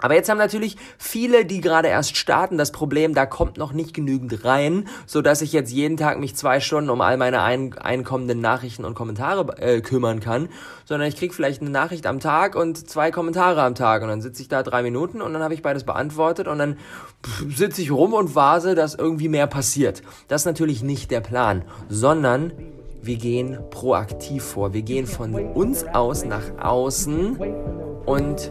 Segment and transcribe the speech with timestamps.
[0.00, 3.94] Aber jetzt haben natürlich viele, die gerade erst starten, das Problem, da kommt noch nicht
[3.94, 7.76] genügend rein, so dass ich jetzt jeden Tag mich zwei Stunden um all meine ein
[7.78, 10.48] einkommenden Nachrichten und Kommentare äh, kümmern kann,
[10.84, 14.22] sondern ich krieg vielleicht eine Nachricht am Tag und zwei Kommentare am Tag und dann
[14.22, 16.76] sitze ich da drei Minuten und dann habe ich beides beantwortet und dann
[17.48, 20.02] sitze ich rum und vase, dass irgendwie mehr passiert.
[20.28, 22.52] Das ist natürlich nicht der Plan, sondern
[23.02, 24.74] wir gehen proaktiv vor.
[24.74, 27.38] Wir gehen von uns aus nach außen
[28.10, 28.50] und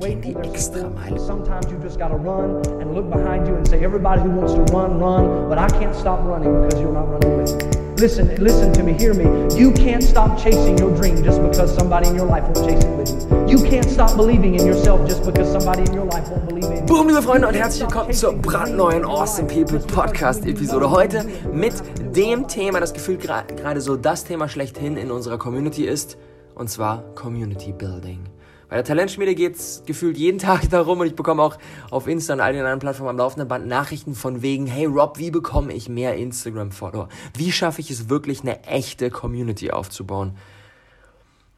[0.00, 1.18] die Extrameile.
[1.18, 4.60] Sometimes you just gotta run and look behind you and say, everybody who wants to
[4.76, 7.80] run, run, but I can't stop running because you're not running with me.
[7.96, 9.24] Listen, listen to me, hear me.
[9.56, 12.96] You can't stop chasing your dream just because somebody in your life won't chase it
[12.98, 13.58] with you.
[13.58, 16.76] You can't stop believing in yourself just because somebody in your life won't believe in
[16.76, 16.82] you.
[16.86, 20.90] Boom, liebe Freunde und herzlich willkommen zur brandneuen Awesome People Podcast Episode.
[20.90, 21.74] Heute mit
[22.14, 26.18] dem Thema, das gefühlt gerade so das Thema schlechthin in unserer Community ist,
[26.54, 28.20] und zwar Community Building.
[28.70, 31.58] Bei der Talentschmiede geht es gefühlt jeden Tag darum und ich bekomme auch
[31.90, 35.18] auf Insta und all den anderen Plattformen am laufenden Band Nachrichten von wegen, hey Rob,
[35.18, 37.08] wie bekomme ich mehr Instagram-Follower?
[37.36, 40.36] Wie schaffe ich es wirklich, eine echte Community aufzubauen?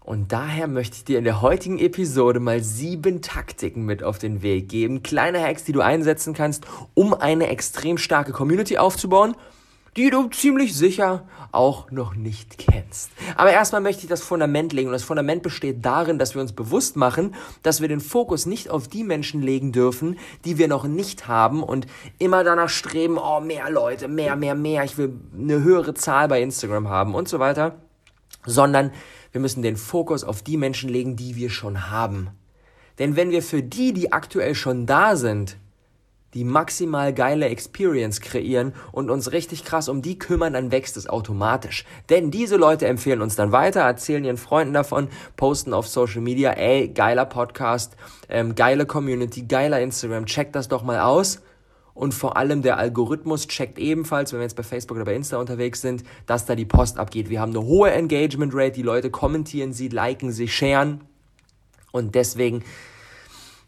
[0.01, 4.43] Und daher möchte ich dir in der heutigen Episode mal sieben Taktiken mit auf den
[4.43, 5.03] Weg geben.
[5.03, 9.37] Kleine Hacks, die du einsetzen kannst, um eine extrem starke Community aufzubauen
[9.97, 13.11] die du ziemlich sicher auch noch nicht kennst.
[13.37, 16.53] Aber erstmal möchte ich das Fundament legen und das Fundament besteht darin, dass wir uns
[16.53, 20.85] bewusst machen, dass wir den Fokus nicht auf die Menschen legen dürfen, die wir noch
[20.85, 21.87] nicht haben und
[22.19, 26.41] immer danach streben, oh, mehr Leute, mehr, mehr, mehr, ich will eine höhere Zahl bei
[26.41, 27.77] Instagram haben und so weiter,
[28.47, 28.93] sondern
[29.33, 32.31] wir müssen den Fokus auf die Menschen legen, die wir schon haben.
[32.99, 35.57] Denn wenn wir für die, die aktuell schon da sind,
[36.35, 41.09] die maximal geile Experience kreieren und uns richtig krass um die kümmern, dann wächst es
[41.09, 41.85] automatisch.
[42.09, 46.53] Denn diese Leute empfehlen uns dann weiter, erzählen ihren Freunden davon, posten auf Social Media,
[46.53, 47.97] ey, geiler Podcast,
[48.29, 51.43] ähm, geile Community, geiler Instagram, check das doch mal aus.
[51.95, 55.37] Und vor allem der Algorithmus checkt ebenfalls, wenn wir jetzt bei Facebook oder bei Insta
[55.37, 57.29] unterwegs sind, dass da die Post abgeht.
[57.29, 61.03] Wir haben eine hohe Engagement Rate, die Leute kommentieren sie, liken sie, sharen.
[61.91, 62.65] Und deswegen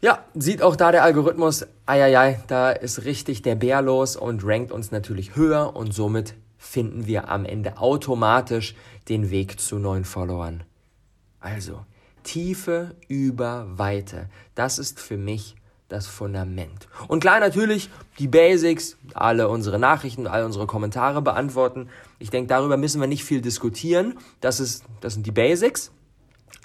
[0.05, 4.71] ja, sieht auch da der Algorithmus, eieiei, da ist richtig der Bär los und rankt
[4.71, 8.75] uns natürlich höher und somit finden wir am Ende automatisch
[9.09, 10.63] den Weg zu neuen Followern.
[11.39, 11.85] Also,
[12.21, 15.55] Tiefe über Weite, das ist für mich
[15.87, 16.87] das Fundament.
[17.07, 17.89] Und klar, natürlich
[18.19, 21.89] die Basics, alle unsere Nachrichten, all unsere Kommentare beantworten.
[22.19, 24.19] Ich denke, darüber müssen wir nicht viel diskutieren.
[24.39, 25.91] Das, ist, das sind die Basics.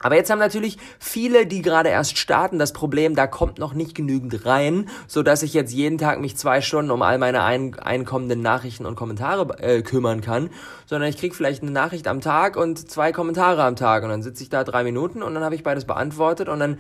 [0.03, 3.95] Aber jetzt haben natürlich viele, die gerade erst starten, das Problem, da kommt noch nicht
[3.95, 7.79] genügend rein, so dass ich jetzt jeden Tag mich zwei Stunden um all meine ein
[7.79, 10.51] einkommenden Nachrichten und Kommentare äh, kümmern kann,
[10.87, 14.23] sondern ich krieg vielleicht eine Nachricht am Tag und zwei Kommentare am Tag und dann
[14.23, 16.79] sitze ich da drei Minuten und dann habe ich beides beantwortet und dann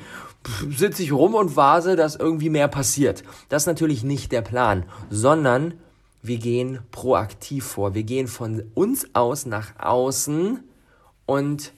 [0.70, 3.22] sitze ich rum und vase, dass irgendwie mehr passiert.
[3.50, 5.74] Das ist natürlich nicht der Plan, sondern
[6.22, 7.94] wir gehen proaktiv vor.
[7.94, 10.62] Wir gehen von uns aus nach außen
[11.26, 11.72] und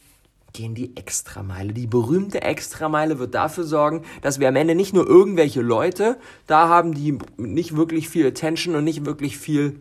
[0.52, 1.72] gehen die Extrameile.
[1.72, 6.68] Die berühmte Extrameile wird dafür sorgen, dass wir am Ende nicht nur irgendwelche Leute da
[6.68, 9.80] haben, die nicht wirklich viel Attention und nicht wirklich viel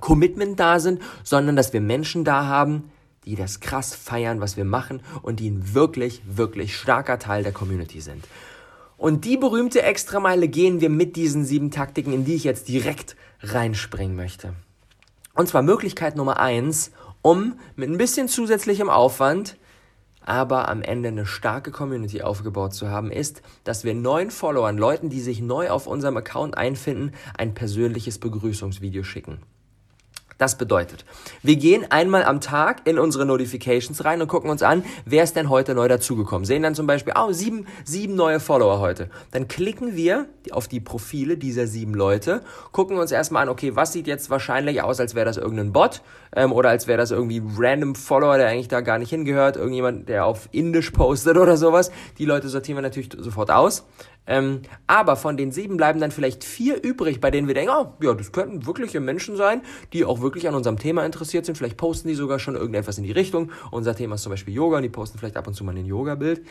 [0.00, 2.90] Commitment da sind, sondern dass wir Menschen da haben,
[3.24, 7.52] die das krass feiern, was wir machen und die ein wirklich, wirklich starker Teil der
[7.52, 8.24] Community sind.
[8.96, 13.16] Und die berühmte Extrameile gehen wir mit diesen sieben Taktiken, in die ich jetzt direkt
[13.42, 14.54] reinspringen möchte.
[15.34, 16.90] Und zwar Möglichkeit Nummer eins,
[17.22, 19.56] um mit ein bisschen zusätzlichem Aufwand
[20.28, 25.08] aber am Ende eine starke Community aufgebaut zu haben, ist, dass wir neuen Followern, Leuten,
[25.08, 29.38] die sich neu auf unserem Account einfinden, ein persönliches Begrüßungsvideo schicken.
[30.38, 31.04] Das bedeutet,
[31.42, 35.34] wir gehen einmal am Tag in unsere Notifications rein und gucken uns an, wer ist
[35.34, 36.44] denn heute neu dazugekommen.
[36.44, 39.10] Sehen dann zum Beispiel, oh, sieben, sieben neue Follower heute.
[39.32, 43.92] Dann klicken wir auf die Profile dieser sieben Leute, gucken uns erstmal an, okay, was
[43.92, 46.02] sieht jetzt wahrscheinlich aus, als wäre das irgendein Bot
[46.36, 50.08] ähm, oder als wäre das irgendwie random Follower, der eigentlich da gar nicht hingehört, irgendjemand,
[50.08, 51.90] der auf Indisch postet oder sowas.
[52.18, 53.84] Die Leute sortieren wir natürlich sofort aus.
[54.28, 57.94] Ähm, aber von den sieben bleiben dann vielleicht vier übrig, bei denen wir denken, oh,
[58.02, 59.62] ja, das könnten wirkliche Menschen sein,
[59.94, 61.56] die auch wirklich an unserem Thema interessiert sind.
[61.56, 63.50] Vielleicht posten die sogar schon irgendetwas in die Richtung.
[63.70, 65.86] Unser Thema ist zum Beispiel Yoga und die posten vielleicht ab und zu mal ein
[65.86, 66.42] Yoga-Bild.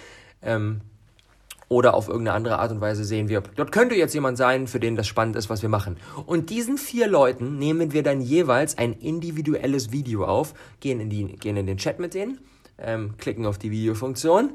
[0.41, 0.81] Ähm,
[1.69, 4.79] oder auf irgendeine andere Art und Weise sehen wir, dort könnte jetzt jemand sein, für
[4.79, 5.97] den das spannend ist, was wir machen.
[6.25, 11.25] Und diesen vier Leuten nehmen wir dann jeweils ein individuelles Video auf, gehen in, die,
[11.35, 12.39] gehen in den Chat mit denen,
[12.77, 14.51] ähm, klicken auf die Videofunktion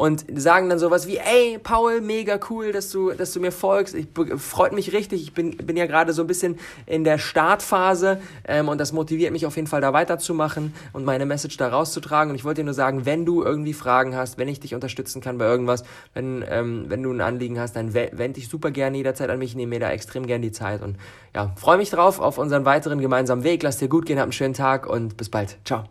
[0.00, 3.94] und sagen dann sowas wie, ey, Paul, mega cool, dass du, dass du mir folgst.
[3.94, 4.06] Ich
[4.38, 5.20] freut mich richtig.
[5.20, 8.18] Ich bin, bin ja gerade so ein bisschen in der Startphase
[8.48, 12.30] ähm, und das motiviert mich auf jeden Fall da weiterzumachen und meine Message da rauszutragen.
[12.30, 15.20] Und ich wollte dir nur sagen, wenn du irgendwie Fragen hast, wenn ich dich unterstützen
[15.20, 18.96] kann bei irgendwas, wenn, ähm, wenn du ein Anliegen hast, dann wende dich super gerne
[18.96, 20.96] jederzeit an mich, nehme mir da extrem gerne die Zeit und
[21.34, 23.62] ja, freue mich drauf auf unseren weiteren gemeinsamen Weg.
[23.62, 25.58] Lass dir gut gehen, hab einen schönen Tag und bis bald.
[25.66, 25.84] Ciao.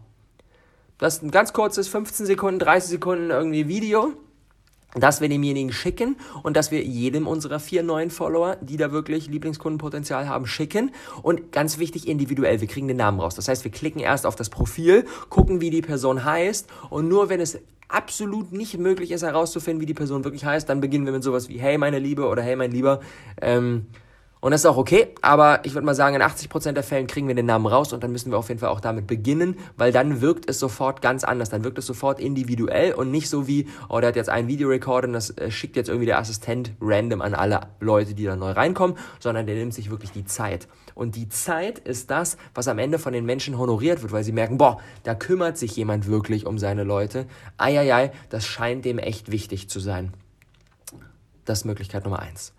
[1.00, 4.12] Das ist ein ganz kurzes 15 Sekunden, 30 Sekunden irgendwie Video,
[4.96, 9.28] das wir demjenigen schicken und dass wir jedem unserer vier neuen Follower, die da wirklich
[9.28, 10.92] Lieblingskundenpotenzial haben, schicken.
[11.24, 13.34] Und ganz wichtig, individuell, wir kriegen den Namen raus.
[13.34, 17.30] Das heißt, wir klicken erst auf das Profil, gucken, wie die Person heißt und nur
[17.30, 21.14] wenn es absolut nicht möglich ist herauszufinden, wie die Person wirklich heißt, dann beginnen wir
[21.14, 23.00] mit sowas wie Hey meine Liebe oder Hey mein Lieber.
[23.42, 23.88] Ähm,
[24.42, 27.28] und das ist auch okay, aber ich würde mal sagen, in 80% der Fällen kriegen
[27.28, 29.92] wir den Namen raus und dann müssen wir auf jeden Fall auch damit beginnen, weil
[29.92, 31.50] dann wirkt es sofort ganz anders.
[31.50, 35.08] Dann wirkt es sofort individuell und nicht so wie, oh, der hat jetzt ein Videorekorder
[35.10, 38.52] und das äh, schickt jetzt irgendwie der Assistent random an alle Leute, die da neu
[38.52, 40.70] reinkommen, sondern der nimmt sich wirklich die Zeit.
[40.96, 44.32] Und die Zeit ist das, was am Ende von den Menschen honoriert wird, weil sie
[44.32, 47.26] merken, boah, da kümmert sich jemand wirklich um seine Leute.
[47.58, 50.14] Eieiei, das scheint dem echt wichtig zu sein.
[51.44, 52.54] Das ist Möglichkeit Nummer eins.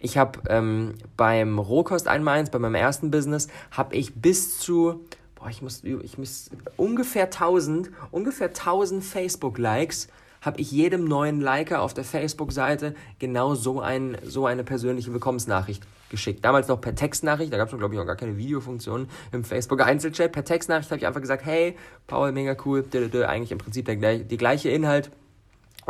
[0.00, 5.04] Ich habe ähm, beim Rohkost 1 bei meinem ersten Business, habe ich bis zu,
[5.36, 10.08] boah, ich muss, ich muss ungefähr 1000, ungefähr 1000 Facebook-Likes
[10.40, 15.82] habe ich jedem neuen Liker auf der Facebook-Seite genau so, ein, so eine persönliche Willkommensnachricht
[16.08, 16.44] geschickt.
[16.44, 20.32] Damals noch per Textnachricht, da gab es glaube ich noch gar keine Videofunktion im Facebook-Einzelchat.
[20.32, 21.76] Per Textnachricht habe ich einfach gesagt, hey,
[22.06, 22.84] Paul, mega cool,
[23.26, 25.10] eigentlich im Prinzip der, die gleiche Inhalt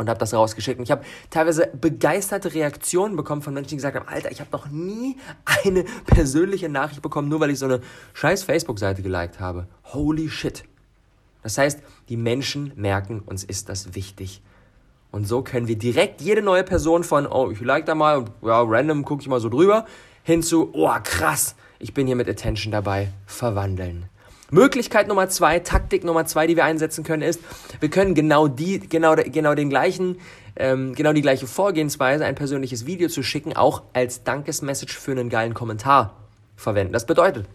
[0.01, 0.79] und habe das rausgeschickt.
[0.79, 4.51] Und ich habe teilweise begeisterte Reaktionen bekommen von Menschen, die gesagt haben, Alter, ich habe
[4.51, 7.81] noch nie eine persönliche Nachricht bekommen, nur weil ich so eine
[8.13, 9.67] scheiß Facebook-Seite geliked habe.
[9.85, 10.63] Holy shit.
[11.43, 14.41] Das heißt, die Menschen merken, uns ist das wichtig.
[15.11, 18.31] Und so können wir direkt jede neue Person von, oh, ich like da mal und
[18.41, 19.85] ja, random gucke ich mal so drüber,
[20.23, 24.05] hin zu, oh, krass, ich bin hier mit Attention dabei, verwandeln.
[24.51, 27.39] Möglichkeit Nummer zwei, Taktik Nummer zwei, die wir einsetzen können, ist,
[27.79, 30.17] wir können genau die, genau, genau den gleichen,
[30.57, 35.29] ähm, genau die gleiche Vorgehensweise, ein persönliches Video zu schicken, auch als Dankesmessage für einen
[35.29, 36.17] geilen Kommentar
[36.57, 36.91] verwenden.
[36.91, 37.47] Das bedeutet,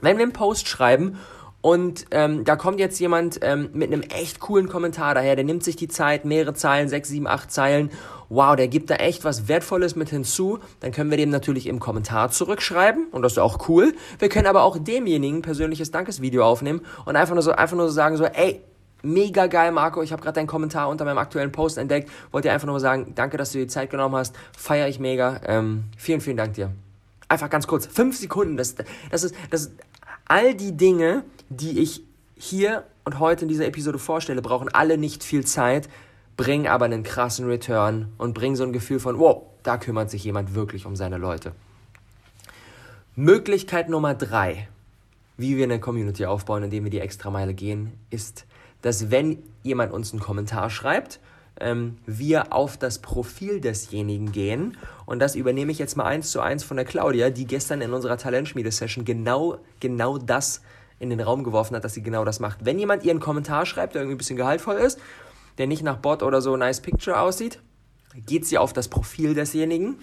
[0.00, 1.18] wenn wir einen Post schreiben
[1.62, 5.62] und ähm, da kommt jetzt jemand ähm, mit einem echt coolen Kommentar daher, der nimmt
[5.62, 7.90] sich die Zeit, mehrere Zeilen, sechs, sieben, acht Zeilen.
[8.28, 11.78] Wow, der gibt da echt was Wertvolles mit hinzu, dann können wir dem natürlich im
[11.78, 13.06] Kommentar zurückschreiben.
[13.12, 13.94] Und das ist auch cool.
[14.18, 17.86] Wir können aber auch demjenigen ein persönliches Dankesvideo aufnehmen und einfach nur so, einfach nur
[17.86, 18.60] so sagen so, ey,
[19.02, 22.54] mega geil, Marco, ich habe gerade deinen Kommentar unter meinem aktuellen Post entdeckt, wollte dir
[22.54, 25.84] einfach nur sagen, danke, dass du dir die Zeit genommen hast, feiere ich mega, ähm,
[25.96, 26.72] vielen, vielen Dank dir.
[27.28, 28.74] Einfach ganz kurz, fünf Sekunden, das,
[29.10, 29.72] das ist, das ist
[30.26, 31.24] all die Dinge,
[31.56, 32.02] die ich
[32.36, 35.88] hier und heute in dieser Episode vorstelle, brauchen alle nicht viel Zeit,
[36.36, 40.24] bring aber einen krassen Return und bring so ein Gefühl von, wow, da kümmert sich
[40.24, 41.52] jemand wirklich um seine Leute.
[43.14, 44.68] Möglichkeit Nummer drei,
[45.36, 48.46] wie wir eine Community aufbauen, indem wir die Extrameile gehen, ist,
[48.80, 51.20] dass wenn jemand uns einen Kommentar schreibt,
[51.60, 54.76] ähm, wir auf das Profil desjenigen gehen.
[55.06, 57.92] Und das übernehme ich jetzt mal eins zu eins von der Claudia, die gestern in
[57.92, 60.62] unserer Talentschmiede-Session genau, genau das
[61.02, 62.64] in den Raum geworfen hat, dass sie genau das macht.
[62.64, 65.00] Wenn jemand ihren Kommentar schreibt, der irgendwie ein bisschen gehaltvoll ist,
[65.58, 67.60] der nicht nach Bot oder so nice picture aussieht,
[68.14, 69.98] geht sie auf das Profil desjenigen,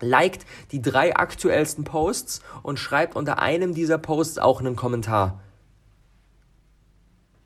[0.00, 5.40] liked die drei aktuellsten Posts und schreibt unter einem dieser Posts auch einen Kommentar.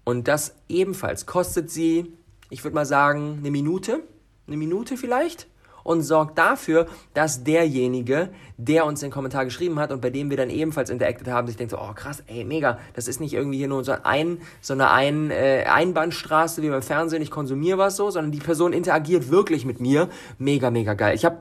[0.05, 2.17] Und das ebenfalls kostet sie,
[2.49, 4.03] ich würde mal sagen, eine Minute,
[4.47, 5.50] eine Minute vielleicht
[5.91, 10.37] und sorgt dafür, dass derjenige, der uns den Kommentar geschrieben hat und bei dem wir
[10.37, 13.59] dann ebenfalls interacted haben, sich denkt so, oh krass, ey, mega, das ist nicht irgendwie
[13.59, 17.97] hier nur so, ein, so eine ein, äh, Einbahnstraße wie beim Fernsehen, ich konsumiere was
[17.97, 20.09] so, sondern die Person interagiert wirklich mit mir.
[20.39, 21.17] Mega, mega geil.
[21.17, 21.39] Ich habe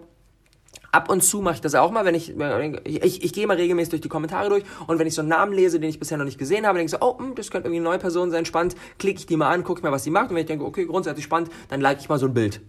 [0.92, 2.34] Ab und zu mache ich das auch mal, wenn ich,
[2.84, 5.54] ich, ich, gehe mal regelmäßig durch die Kommentare durch und wenn ich so einen Namen
[5.54, 7.68] lese, den ich bisher noch nicht gesehen habe, denke ich so, oh, hm, das könnte
[7.68, 10.10] irgendwie eine neue Person sein, spannend, klicke ich die mal an, gucke mir, was sie
[10.10, 12.62] macht und wenn ich denke, okay, grundsätzlich spannend, dann like ich mal so ein Bild.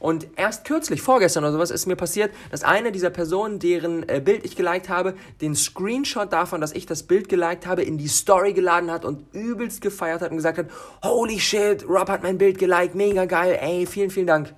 [0.00, 4.22] Und erst kürzlich, vorgestern oder sowas, ist mir passiert, dass eine dieser Personen, deren äh,
[4.24, 8.08] Bild ich geliked habe, den Screenshot davon, dass ich das Bild geliked habe, in die
[8.08, 10.68] Story geladen hat und übelst gefeiert hat und gesagt hat,
[11.04, 14.54] holy shit, Rob hat mein Bild geliked, mega geil, ey, vielen, vielen Dank.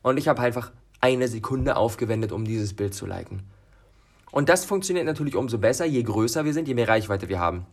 [0.00, 0.72] Und ich habe einfach
[1.02, 3.42] eine Sekunde aufgewendet, um dieses Bild zu liken.
[4.32, 7.66] Und das funktioniert natürlich umso besser, je größer wir sind, je mehr Reichweite wir haben.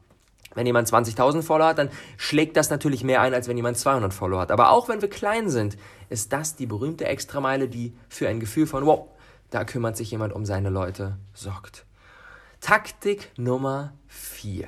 [0.55, 4.13] Wenn jemand 20.000 Follower hat, dann schlägt das natürlich mehr ein, als wenn jemand 200
[4.13, 4.51] Follower hat.
[4.51, 5.77] Aber auch wenn wir klein sind,
[6.10, 9.07] ist das die berühmte Extrameile, die für ein Gefühl von, wow,
[9.50, 11.86] da kümmert sich jemand um seine Leute, sorgt.
[12.60, 14.67] Taktik Nummer 4.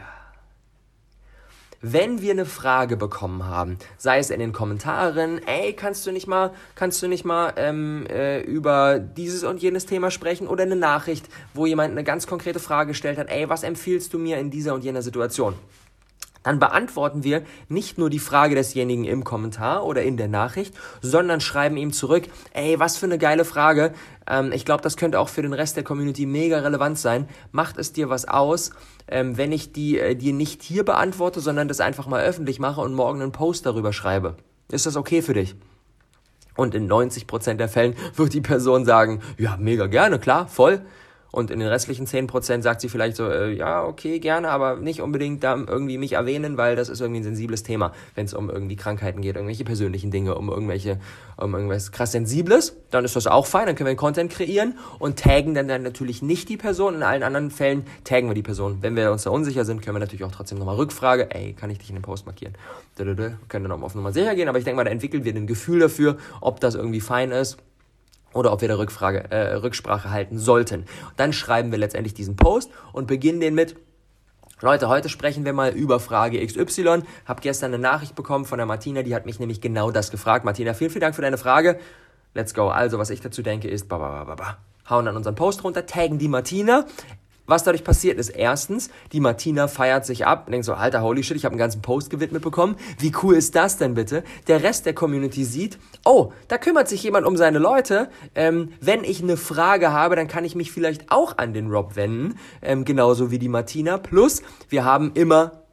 [1.81, 6.27] wenn wir eine Frage bekommen haben, sei es in den Kommentaren, ey, kannst du nicht
[6.27, 10.75] mal, kannst du nicht mal ähm, äh, über dieses und jenes Thema sprechen oder eine
[10.75, 14.51] Nachricht, wo jemand eine ganz konkrete Frage gestellt hat, ey, was empfiehlst du mir in
[14.51, 15.55] dieser und jener Situation?
[16.45, 21.41] Dann beantworten wir nicht nur die Frage desjenigen im Kommentar oder in der Nachricht, sondern
[21.41, 23.93] schreiben ihm zurück, ey, was für eine geile Frage.
[24.29, 27.27] Ähm, ich glaube, das könnte auch für den Rest der Community mega relevant sein.
[27.51, 28.69] Macht es dir was aus,
[29.07, 32.81] ähm, wenn ich die äh, dir nicht hier beantworte, sondern das einfach mal öffentlich mache
[32.81, 34.35] und morgen einen Post darüber schreibe?
[34.71, 35.55] Ist das okay für dich?
[36.55, 40.85] Und in 90% der Fällen wird die Person sagen, ja, mega gerne, klar, voll.
[41.35, 45.01] Und in den restlichen 10% sagt sie vielleicht so, äh, ja, okay, gerne, aber nicht
[45.01, 48.49] unbedingt da irgendwie mich erwähnen, weil das ist irgendwie ein sensibles Thema, wenn es um
[48.49, 50.97] irgendwie Krankheiten geht, irgendwelche persönlichen Dinge, um irgendwelche,
[51.35, 55.19] um irgendwas krass Sensibles, dann ist das auch fein, dann können wir Content kreieren und
[55.19, 56.95] taggen dann, dann natürlich nicht die Person.
[56.95, 58.77] In allen anderen Fällen taggen wir die Person.
[58.79, 61.69] Wenn wir uns da unsicher sind, können wir natürlich auch trotzdem nochmal Rückfrage, ey, kann
[61.69, 62.53] ich dich in den Post markieren?
[62.95, 65.47] Wir können dann auf Nummer sicher gehen, aber ich denke mal, da entwickeln wir ein
[65.47, 67.57] Gefühl dafür, ob das irgendwie fein ist
[68.35, 70.85] oder ob wir da Rückfrage, äh, Rücksprache halten sollten.
[71.15, 73.75] Dann schreiben wir letztendlich diesen Post und beginnen den mit
[74.61, 77.03] Leute, heute sprechen wir mal über Frage XY.
[77.25, 80.45] Hab gestern eine Nachricht bekommen von der Martina, die hat mich nämlich genau das gefragt.
[80.45, 81.79] Martina, vielen, vielen Dank für deine Frage.
[82.33, 82.69] Let's go.
[82.69, 84.57] Also, was ich dazu denke, ist, ba, ba, ba, ba.
[84.89, 86.85] hauen dann unseren Post runter, taggen die Martina,
[87.47, 91.23] was dadurch passiert ist, erstens, die Martina feiert sich ab und denkt so, alter, holy
[91.23, 92.75] shit, ich habe einen ganzen Post gewidmet bekommen.
[92.99, 94.23] Wie cool ist das denn bitte?
[94.47, 98.09] Der Rest der Community sieht, oh, da kümmert sich jemand um seine Leute.
[98.33, 101.95] Ähm, wenn ich eine Frage habe, dann kann ich mich vielleicht auch an den Rob
[101.95, 103.97] wenden, ähm, genauso wie die Martina.
[103.97, 105.64] Plus, wir haben immer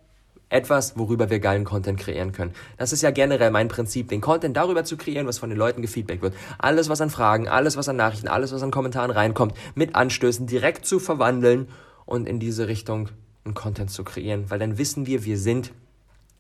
[0.53, 2.53] etwas, worüber wir geilen Content kreieren können.
[2.77, 5.83] Das ist ja generell mein Prinzip, den Content darüber zu kreieren, was von den Leuten
[5.83, 6.35] gefeedback wird.
[6.59, 10.47] Alles, was an Fragen, alles, was an Nachrichten, alles, was an Kommentaren reinkommt, mit Anstößen
[10.47, 11.69] direkt zu verwandeln
[12.05, 13.09] und in diese Richtung
[13.45, 14.51] einen Content zu kreieren.
[14.51, 15.73] Weil dann wissen wir, wir sind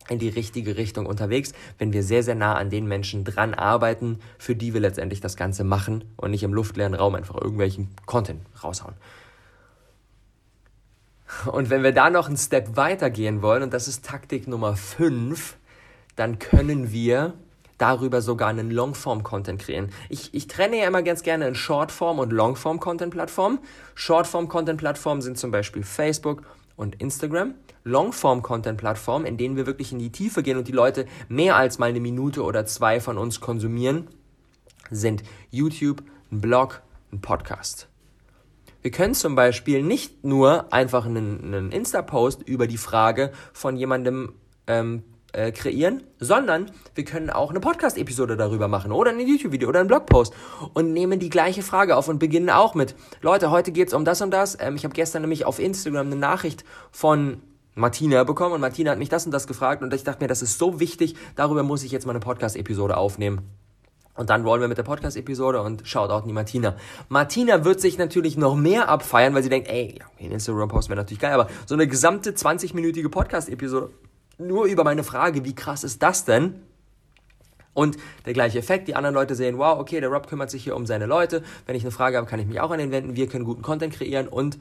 [0.08, 4.18] in die richtige Richtung unterwegs, wenn wir sehr, sehr nah an den Menschen dran arbeiten,
[4.38, 8.40] für die wir letztendlich das Ganze machen und nicht im luftleeren Raum einfach irgendwelchen Content
[8.62, 8.94] raushauen.
[11.46, 14.76] Und wenn wir da noch einen Step weiter gehen wollen, und das ist Taktik Nummer
[14.76, 15.56] 5,
[16.16, 17.34] dann können wir
[17.78, 19.90] darüber sogar einen Longform-Content kreieren.
[20.08, 23.58] Ich, ich trenne ja immer ganz gerne in Shortform- und Longform-Content-Plattformen.
[23.94, 26.42] Shortform-Content-Plattformen sind zum Beispiel Facebook
[26.76, 27.54] und Instagram.
[27.84, 31.88] Longform-Content-Plattformen, in denen wir wirklich in die Tiefe gehen und die Leute mehr als mal
[31.88, 34.06] eine Minute oder zwei von uns konsumieren,
[34.90, 36.82] sind YouTube, ein Blog,
[37.12, 37.91] ein Podcast.
[38.82, 44.34] Wir können zum Beispiel nicht nur einfach einen, einen Insta-Post über die Frage von jemandem
[44.66, 49.80] ähm, äh, kreieren, sondern wir können auch eine Podcast-Episode darüber machen oder ein YouTube-Video oder
[49.80, 50.34] ein Blogpost
[50.74, 54.20] und nehmen die gleiche Frage auf und beginnen auch mit, Leute, heute geht's um das
[54.20, 54.58] und das.
[54.60, 57.40] Ähm, ich habe gestern nämlich auf Instagram eine Nachricht von
[57.74, 60.42] Martina bekommen und Martina hat mich das und das gefragt und ich dachte mir, das
[60.42, 63.61] ist so wichtig, darüber muss ich jetzt mal eine Podcast-Episode aufnehmen.
[64.14, 66.76] Und dann wollen wir mit der Podcast-Episode und Shoutout an die Martina.
[67.08, 71.20] Martina wird sich natürlich noch mehr abfeiern, weil sie denkt, ey, ein Instagram-Post wäre natürlich
[71.20, 73.90] geil, aber so eine gesamte 20-minütige Podcast-Episode
[74.38, 76.62] nur über meine Frage, wie krass ist das denn?
[77.74, 80.76] Und der gleiche Effekt, die anderen Leute sehen, wow, okay, der Rob kümmert sich hier
[80.76, 81.42] um seine Leute.
[81.64, 83.16] Wenn ich eine Frage habe, kann ich mich auch an ihn wenden.
[83.16, 84.58] Wir können guten Content kreieren und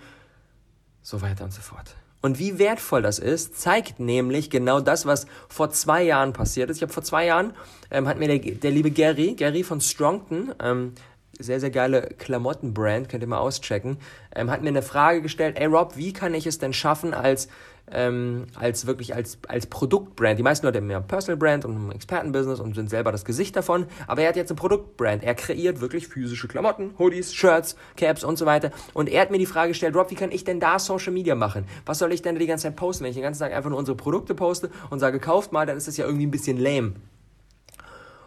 [1.01, 1.95] so weiter und so fort.
[2.21, 6.77] Und wie wertvoll das ist, zeigt nämlich genau das, was vor zwei Jahren passiert ist.
[6.77, 7.53] Ich habe vor zwei Jahren,
[7.89, 10.93] ähm, hat mir der, der liebe Gary, Gary von Strongton, ähm,
[11.39, 13.97] sehr, sehr geile Klamottenbrand, könnt ihr mal auschecken,
[14.35, 17.47] ähm, hat mir eine Frage gestellt, ey Rob, wie kann ich es denn schaffen, als
[17.93, 20.39] ähm, als wirklich als, als Produktbrand.
[20.39, 23.55] Die meisten Leute haben ja Personal Brand und ein Expertenbusiness und sind selber das Gesicht
[23.55, 25.23] davon, aber er hat jetzt eine Produktbrand.
[25.23, 28.71] Er kreiert wirklich physische Klamotten, Hoodies, Shirts, Caps und so weiter.
[28.93, 31.35] Und er hat mir die Frage gestellt, Rob, wie kann ich denn da Social Media
[31.35, 31.65] machen?
[31.85, 33.03] Was soll ich denn die ganze Zeit posten?
[33.03, 35.77] Wenn ich den ganzen Tag einfach nur unsere Produkte poste und sage, kauft mal, dann
[35.77, 36.93] ist das ja irgendwie ein bisschen lame.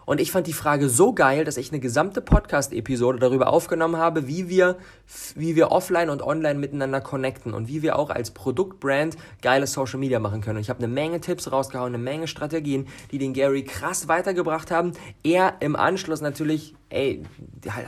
[0.06, 4.26] Und ich fand die Frage so geil, dass ich eine gesamte Podcast-Episode darüber aufgenommen habe,
[4.28, 4.76] wie wir,
[5.34, 9.98] wie wir offline und online miteinander connecten und wie wir auch als Produktbrand geile Social
[9.98, 10.56] Media machen können.
[10.56, 14.70] Und ich habe eine Menge Tipps rausgehauen, eine Menge Strategien, die den Gary krass weitergebracht
[14.70, 14.92] haben.
[15.22, 17.22] Er im Anschluss natürlich ey,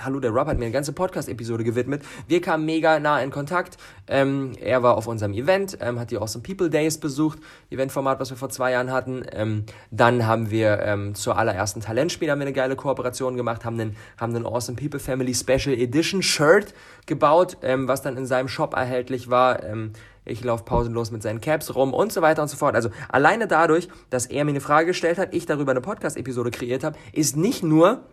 [0.04, 2.02] hallo, der Rob hat mir eine ganze Podcast-Episode gewidmet.
[2.26, 3.76] Wir kamen mega nah in Kontakt.
[4.08, 7.38] Ähm, er war auf unserem Event, ähm, hat die Awesome People Days besucht,
[7.70, 9.24] Eventformat, was wir vor zwei Jahren hatten.
[9.32, 13.80] Ähm, dann haben wir ähm, zur allerersten Talentspiel haben wir eine geile Kooperation gemacht, haben
[13.80, 16.72] einen, haben einen Awesome People Family Special Edition Shirt
[17.06, 19.64] gebaut, ähm, was dann in seinem Shop erhältlich war.
[19.64, 19.92] Ähm,
[20.24, 22.76] ich laufe pausenlos mit seinen Caps rum und so weiter und so fort.
[22.76, 26.84] Also alleine dadurch, dass er mir eine Frage gestellt hat, ich darüber eine Podcast-Episode kreiert
[26.84, 28.04] habe, ist nicht nur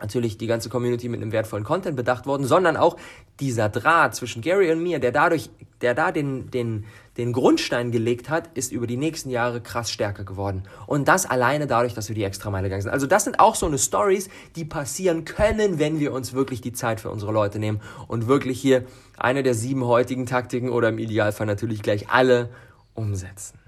[0.00, 2.96] natürlich die ganze Community mit einem wertvollen Content bedacht worden, sondern auch
[3.38, 6.84] dieser Draht zwischen Gary und mir, der dadurch der da den, den,
[7.16, 10.64] den Grundstein gelegt hat, ist über die nächsten Jahre krass stärker geworden.
[10.86, 12.92] Und das alleine dadurch, dass wir die Extrameile gegangen sind.
[12.92, 16.72] Also das sind auch so eine Stories, die passieren können, wenn wir uns wirklich die
[16.72, 18.84] Zeit für unsere Leute nehmen und wirklich hier
[19.16, 22.50] eine der sieben heutigen Taktiken oder im Idealfall natürlich gleich alle
[22.94, 23.58] umsetzen.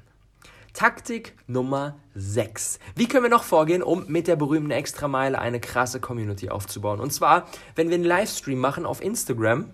[0.72, 2.78] Taktik Nummer 6.
[2.96, 6.98] Wie können wir noch vorgehen, um mit der berühmten Extrameile eine krasse Community aufzubauen?
[6.98, 9.66] Und zwar, wenn wir einen Livestream machen auf Instagram,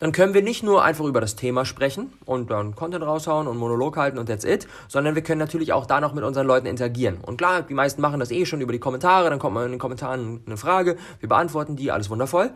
[0.00, 3.56] dann können wir nicht nur einfach über das Thema sprechen und dann Content raushauen und
[3.56, 6.66] Monolog halten und that's it, sondern wir können natürlich auch da noch mit unseren Leuten
[6.66, 7.18] interagieren.
[7.18, 9.70] Und klar, die meisten machen das eh schon über die Kommentare, dann kommt mal in
[9.70, 12.50] den Kommentaren eine Frage, wir beantworten die, alles wundervoll.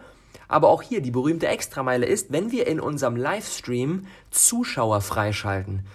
[0.48, 5.86] Aber auch hier die berühmte Extrameile ist, wenn wir in unserem Livestream Zuschauer freischalten.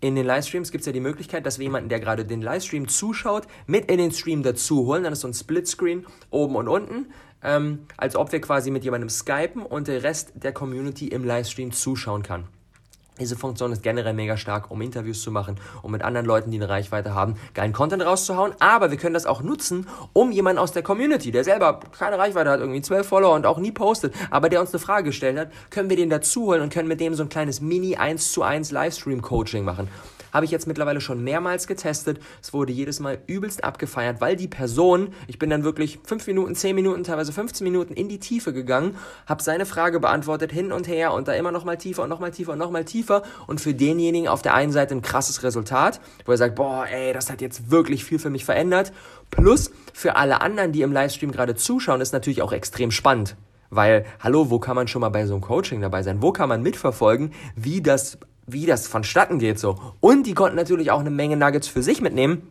[0.00, 2.86] In den Livestreams gibt es ja die Möglichkeit, dass wir jemanden, der gerade den Livestream
[2.86, 5.04] zuschaut, mit in den Stream dazu holen.
[5.04, 7.06] Dann ist so ein Splitscreen oben und unten,
[7.42, 11.72] ähm, als ob wir quasi mit jemandem skypen und der Rest der Community im Livestream
[11.72, 12.44] zuschauen kann.
[13.18, 16.58] Diese Funktion ist generell mega stark, um Interviews zu machen, um mit anderen Leuten, die
[16.58, 18.52] eine Reichweite haben, geilen Content rauszuhauen.
[18.58, 22.50] Aber wir können das auch nutzen, um jemanden aus der Community, der selber keine Reichweite
[22.50, 25.50] hat, irgendwie zwölf Follower und auch nie postet, aber der uns eine Frage gestellt hat,
[25.70, 28.42] können wir den dazu holen und können mit dem so ein kleines Mini 1 zu
[28.42, 29.88] 1 Livestream Coaching machen.
[30.32, 32.20] Habe ich jetzt mittlerweile schon mehrmals getestet.
[32.42, 36.54] Es wurde jedes Mal übelst abgefeiert, weil die Person, ich bin dann wirklich 5 Minuten,
[36.54, 40.88] 10 Minuten, teilweise 15 Minuten in die Tiefe gegangen, habe seine Frage beantwortet, hin und
[40.88, 43.22] her und da immer noch mal tiefer und noch mal tiefer und noch mal tiefer.
[43.46, 47.12] Und für denjenigen auf der einen Seite ein krasses Resultat, wo er sagt, boah, ey,
[47.12, 48.92] das hat jetzt wirklich viel für mich verändert.
[49.30, 53.36] Plus für alle anderen, die im Livestream gerade zuschauen, ist natürlich auch extrem spannend.
[53.70, 56.22] Weil, hallo, wo kann man schon mal bei so einem Coaching dabei sein?
[56.22, 59.78] Wo kann man mitverfolgen, wie das wie das vonstatten geht so.
[60.00, 62.42] Und die konnten natürlich auch eine Menge Nuggets für sich mitnehmen,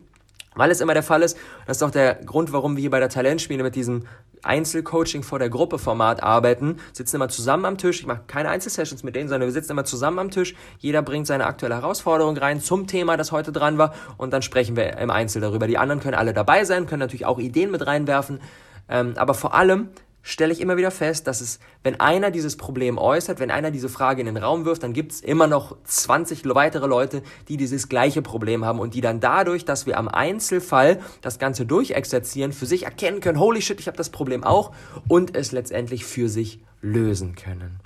[0.54, 1.36] weil es immer der Fall ist.
[1.66, 4.04] Das ist auch der Grund, warum wir hier bei der Talentspiele mit diesem
[4.42, 6.76] Einzelcoaching vor der Gruppe Format arbeiten.
[6.92, 8.00] Sitzen immer zusammen am Tisch.
[8.00, 10.54] Ich mache keine Einzelsessions mit denen, sondern wir sitzen immer zusammen am Tisch.
[10.78, 13.94] Jeder bringt seine aktuelle Herausforderung rein zum Thema, das heute dran war.
[14.16, 15.66] Und dann sprechen wir im Einzel darüber.
[15.66, 18.40] Die anderen können alle dabei sein, können natürlich auch Ideen mit reinwerfen.
[18.88, 19.88] Ähm, aber vor allem
[20.26, 23.88] stelle ich immer wieder fest, dass es, wenn einer dieses Problem äußert, wenn einer diese
[23.88, 27.88] Frage in den Raum wirft, dann gibt es immer noch 20 weitere Leute, die dieses
[27.88, 32.66] gleiche Problem haben und die dann dadurch, dass wir am Einzelfall das Ganze durchexerzieren, für
[32.66, 34.72] sich erkennen können, holy shit, ich habe das Problem auch
[35.06, 37.78] und es letztendlich für sich lösen können.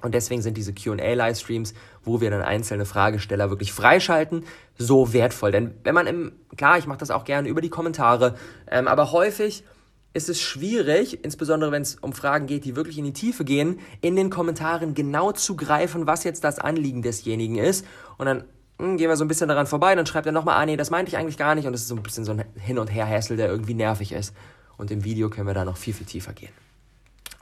[0.00, 4.44] Und deswegen sind diese QA-Livestreams, wo wir dann einzelne Fragesteller wirklich freischalten,
[4.78, 5.50] so wertvoll.
[5.50, 8.36] Denn wenn man im, klar, ich mache das auch gerne über die Kommentare,
[8.70, 9.64] ähm, aber häufig
[10.14, 13.80] ist es schwierig, insbesondere wenn es um Fragen geht, die wirklich in die Tiefe gehen,
[14.00, 17.84] in den Kommentaren genau zu greifen, was jetzt das Anliegen desjenigen ist.
[18.16, 18.44] Und dann
[18.78, 20.76] mh, hm, gehen wir so ein bisschen daran vorbei, dann schreibt er nochmal, ah nee,
[20.76, 21.66] das meinte ich eigentlich gar nicht.
[21.66, 24.32] Und es ist so ein bisschen so ein Hin- und Her-Hässel, der irgendwie nervig ist.
[24.76, 26.52] Und im Video können wir da noch viel, viel tiefer gehen.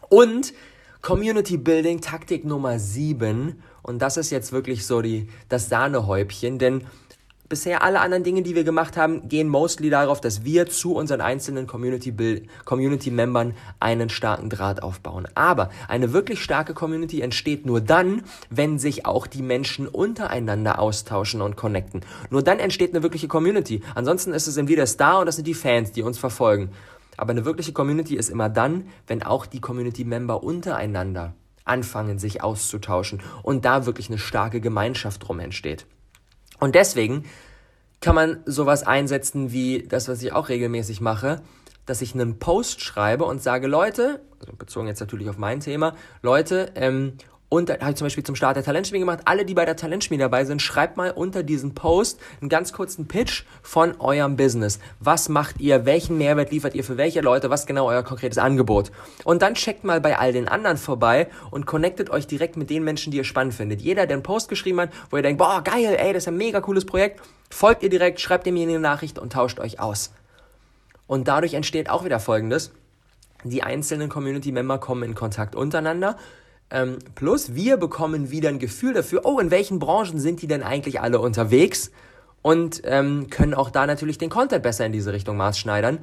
[0.08, 0.54] Und
[1.02, 3.62] Community Building Taktik Nummer 7.
[3.82, 6.84] Und das ist jetzt wirklich so die, das Sahnehäubchen, denn
[7.52, 11.20] bisher alle anderen Dinge, die wir gemacht haben, gehen mostly darauf, dass wir zu unseren
[11.20, 13.12] einzelnen Community, Build, Community
[13.78, 15.28] einen starken Draht aufbauen.
[15.34, 21.42] Aber eine wirklich starke Community entsteht nur dann, wenn sich auch die Menschen untereinander austauschen
[21.42, 22.00] und connecten.
[22.30, 23.82] Nur dann entsteht eine wirkliche Community.
[23.94, 26.70] Ansonsten ist es entweder Star und das sind die Fans, die uns verfolgen.
[27.18, 31.34] Aber eine wirkliche Community ist immer dann, wenn auch die Community-Member untereinander
[31.66, 35.84] anfangen, sich auszutauschen und da wirklich eine starke Gemeinschaft drum entsteht.
[36.62, 37.24] Und deswegen
[38.00, 41.42] kann man sowas einsetzen wie das, was ich auch regelmäßig mache,
[41.86, 45.96] dass ich einen Post schreibe und sage, Leute, also bezogen jetzt natürlich auf mein Thema,
[46.22, 47.14] Leute, ähm,
[47.52, 49.18] und da habe ich zum Beispiel zum Start der Talentschmiede gemacht.
[49.26, 53.08] Alle, die bei der Talentschmiede dabei sind, schreibt mal unter diesen Post einen ganz kurzen
[53.08, 54.78] Pitch von eurem Business.
[55.00, 55.84] Was macht ihr?
[55.84, 57.50] Welchen Mehrwert liefert ihr für welche Leute?
[57.50, 58.90] Was genau euer konkretes Angebot?
[59.24, 62.84] Und dann checkt mal bei all den anderen vorbei und connectet euch direkt mit den
[62.84, 63.82] Menschen, die ihr spannend findet.
[63.82, 66.38] Jeder, der einen Post geschrieben hat, wo ihr denkt, boah, geil, ey, das ist ein
[66.38, 70.14] mega cooles Projekt, folgt ihr direkt, schreibt demjenigen eine Nachricht und tauscht euch aus.
[71.06, 72.72] Und dadurch entsteht auch wieder Folgendes.
[73.44, 76.16] Die einzelnen Community-Member kommen in Kontakt untereinander
[76.72, 80.62] ähm, plus wir bekommen wieder ein Gefühl dafür, oh, in welchen Branchen sind die denn
[80.62, 81.90] eigentlich alle unterwegs?
[82.40, 85.98] Und ähm, können auch da natürlich den Content besser in diese Richtung maßschneidern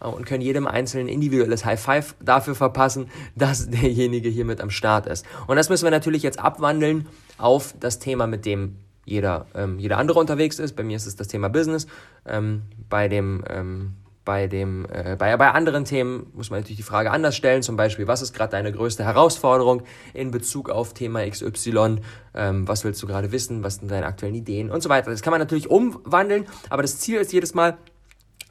[0.00, 4.70] äh, und können jedem einzelnen individuelles High Five dafür verpassen, dass derjenige hier mit am
[4.70, 5.26] Start ist.
[5.46, 7.06] Und das müssen wir natürlich jetzt abwandeln
[7.38, 10.74] auf das Thema, mit dem jeder, ähm, jeder andere unterwegs ist.
[10.74, 11.86] Bei mir ist es das Thema Business.
[12.24, 16.82] Ähm, bei dem ähm, bei, dem, äh, bei, bei anderen Themen muss man natürlich die
[16.82, 19.82] Frage anders stellen, zum Beispiel, was ist gerade deine größte Herausforderung
[20.14, 22.00] in Bezug auf Thema XY,
[22.34, 24.70] ähm, was willst du gerade wissen, was sind deine aktuellen Ideen?
[24.70, 25.10] Und so weiter.
[25.10, 27.76] Das kann man natürlich umwandeln, aber das Ziel ist jedes Mal,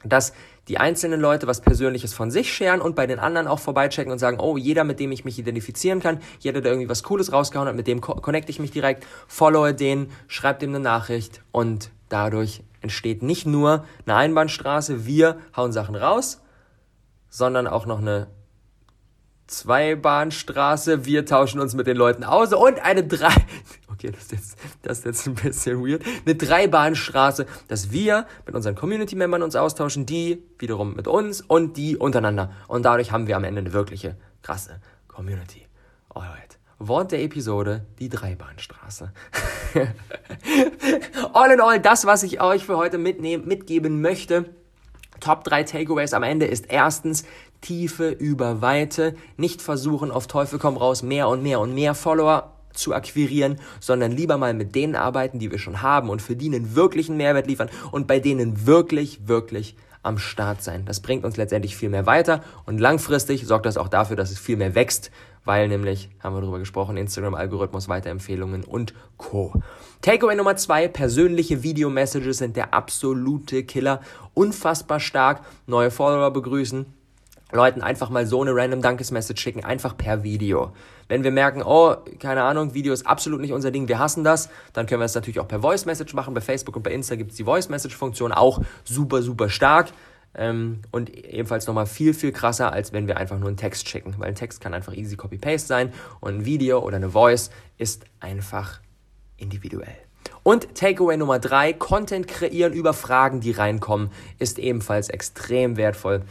[0.04, 0.32] dass
[0.68, 4.18] die einzelnen Leute was Persönliches von sich scheren und bei den anderen auch vorbeichecken und
[4.18, 7.68] sagen, oh, jeder, mit dem ich mich identifizieren kann, jeder, der irgendwie was Cooles rausgehauen
[7.68, 12.62] hat, mit dem connecte ich mich direkt, followe den, schreibe dem eine Nachricht und dadurch
[12.80, 16.40] entsteht nicht nur eine Einbahnstraße, wir hauen Sachen raus,
[17.28, 18.28] sondern auch noch eine
[19.48, 23.34] Zweibahnstraße, wir tauschen uns mit den Leuten aus und eine drei,
[23.92, 28.54] okay, das ist jetzt, das ist jetzt ein bisschen weird, eine Dreibahnstraße, dass wir mit
[28.54, 32.52] unseren Community-Membern uns austauschen, die wiederum mit uns und die untereinander.
[32.68, 35.66] Und dadurch haben wir am Ende eine wirkliche krasse Community.
[36.10, 36.53] Alright.
[36.78, 39.12] Wort der Episode, die Dreibahnstraße.
[41.32, 44.46] all in all, das, was ich euch für heute mitnehmen, mitgeben möchte,
[45.20, 47.24] Top 3 Takeaways am Ende ist erstens
[47.60, 49.14] Tiefe über Weite.
[49.36, 54.12] Nicht versuchen, auf Teufel komm raus, mehr und mehr und mehr Follower zu akquirieren, sondern
[54.12, 57.46] lieber mal mit denen arbeiten, die wir schon haben und für die einen wirklichen Mehrwert
[57.46, 60.84] liefern und bei denen wirklich, wirklich am Start sein.
[60.84, 64.38] Das bringt uns letztendlich viel mehr weiter und langfristig sorgt das auch dafür, dass es
[64.38, 65.10] viel mehr wächst,
[65.44, 69.52] weil nämlich, haben wir darüber gesprochen, Instagram-Algorithmus, Weiterempfehlungen und Co.
[70.00, 74.00] Takeaway Nummer zwei, persönliche Video-Messages sind der absolute Killer.
[74.34, 75.42] Unfassbar stark.
[75.66, 76.86] Neue Follower begrüßen,
[77.54, 80.72] Leuten einfach mal so eine random Dankesmessage schicken, einfach per Video.
[81.08, 84.48] Wenn wir merken, oh, keine Ahnung, Video ist absolut nicht unser Ding, wir hassen das,
[84.72, 86.34] dann können wir es natürlich auch per Voice Message machen.
[86.34, 89.92] Bei Facebook und bei Insta gibt es die Voice Message Funktion auch super, super stark.
[90.36, 94.16] Ähm, und ebenfalls nochmal viel, viel krasser, als wenn wir einfach nur einen Text schicken.
[94.18, 98.04] Weil ein Text kann einfach easy Copy-Paste sein und ein Video oder eine Voice ist
[98.18, 98.80] einfach
[99.36, 99.94] individuell.
[100.42, 106.22] Und Takeaway Nummer drei, Content kreieren über Fragen, die reinkommen, ist ebenfalls extrem wertvoll.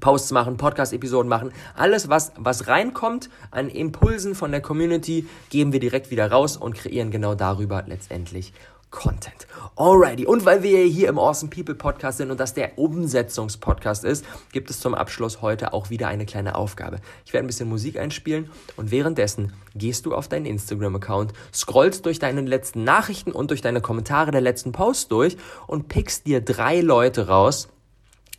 [0.00, 1.52] Posts machen, Podcast-Episoden machen.
[1.74, 6.74] Alles, was, was reinkommt an Impulsen von der Community, geben wir direkt wieder raus und
[6.74, 8.52] kreieren genau darüber letztendlich
[8.90, 9.46] Content.
[9.76, 10.24] Alrighty.
[10.24, 14.70] Und weil wir hier im Awesome People Podcast sind und das der Umsetzungspodcast ist, gibt
[14.70, 17.00] es zum Abschluss heute auch wieder eine kleine Aufgabe.
[17.26, 22.18] Ich werde ein bisschen Musik einspielen und währenddessen gehst du auf deinen Instagram-Account, scrollst durch
[22.18, 26.80] deine letzten Nachrichten und durch deine Kommentare der letzten Posts durch und pickst dir drei
[26.80, 27.68] Leute raus,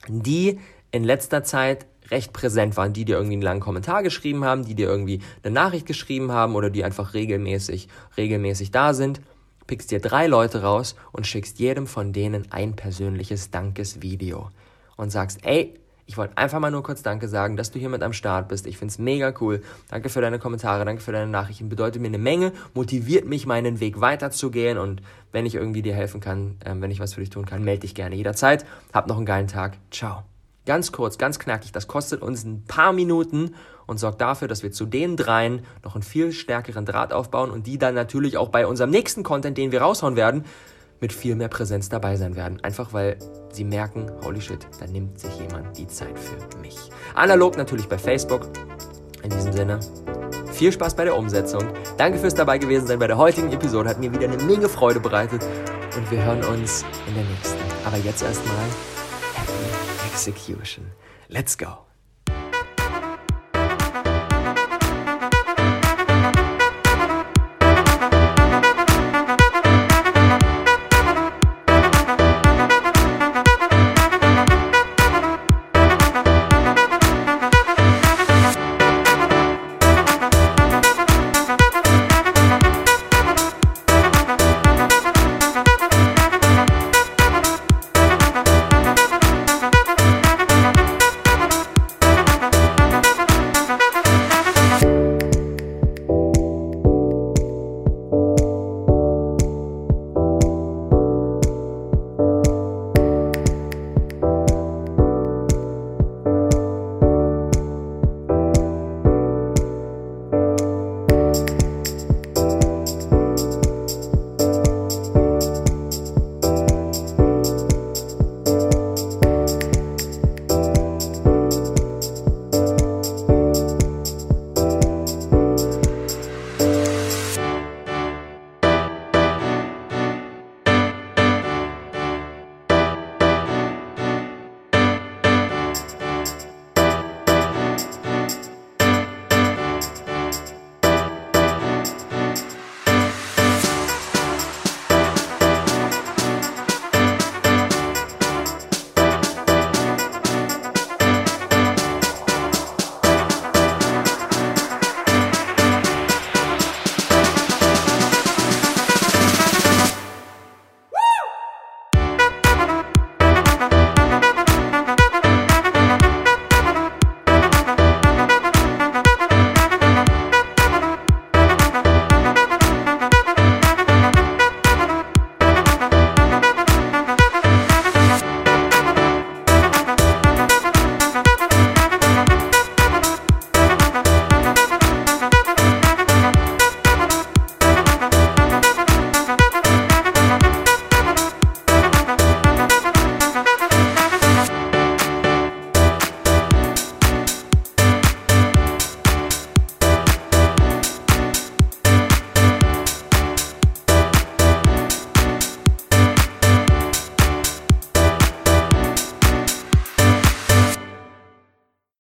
[0.08, 0.60] die
[0.98, 4.76] in letzter Zeit recht präsent waren, die dir irgendwie einen langen Kommentar geschrieben haben, die
[4.76, 9.22] dir irgendwie eine Nachricht geschrieben haben oder die einfach regelmäßig, regelmäßig da sind.
[9.66, 14.50] Pickst dir drei Leute raus und schickst jedem von denen ein persönliches Dankesvideo
[14.96, 15.74] und sagst, ey,
[16.08, 18.66] ich wollte einfach mal nur kurz Danke sagen, dass du hier mit am Start bist.
[18.66, 19.62] Ich find's mega cool.
[19.90, 21.68] Danke für deine Kommentare, danke für deine Nachrichten.
[21.68, 24.78] Bedeutet mir eine Menge, motiviert mich, meinen Weg weiterzugehen.
[24.78, 25.02] Und
[25.34, 27.82] wenn ich irgendwie dir helfen kann, äh, wenn ich was für dich tun kann, melde
[27.82, 28.66] dich gerne jederzeit.
[28.94, 29.78] Hab noch einen geilen Tag.
[29.92, 30.24] Ciao.
[30.68, 34.72] Ganz kurz, ganz knackig, das kostet uns ein paar Minuten und sorgt dafür, dass wir
[34.74, 38.68] zu den dreien noch einen viel stärkeren Draht aufbauen und die dann natürlich auch bei
[38.68, 40.44] unserem nächsten Content, den wir raushauen werden,
[41.00, 42.62] mit viel mehr Präsenz dabei sein werden.
[42.66, 43.18] Einfach weil
[43.50, 46.78] sie merken, holy shit, da nimmt sich jemand die Zeit für mich.
[47.16, 48.50] Analog natürlich bei Facebook.
[49.24, 49.80] In diesem Sinne,
[50.52, 51.64] viel Spaß bei der Umsetzung.
[51.96, 53.88] Danke fürs dabei gewesen sein bei der heutigen Episode.
[53.88, 55.46] Hat mir wieder eine Menge Freude bereitet.
[55.96, 57.58] Und wir hören uns in der nächsten.
[57.86, 58.66] Aber jetzt erstmal
[60.18, 60.92] execution.
[61.30, 61.87] Let's go.